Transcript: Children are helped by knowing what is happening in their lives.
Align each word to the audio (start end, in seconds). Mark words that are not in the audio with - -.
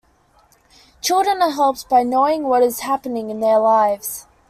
Children 1.03 1.43
are 1.43 1.51
helped 1.51 1.87
by 1.87 2.01
knowing 2.01 2.41
what 2.47 2.63
is 2.63 2.79
happening 2.79 3.29
in 3.29 3.39
their 3.39 3.59
lives. 3.59 4.25